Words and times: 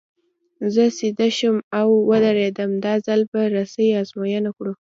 زه 0.73 0.83
سیده 0.97 1.27
شوم 1.37 1.57
او 1.79 1.87
ودرېدم، 2.09 2.71
دا 2.85 2.93
ځل 3.05 3.21
به 3.31 3.41
رسۍ 3.55 3.87
ازموینه 4.01 4.51
کړو. 4.57 4.73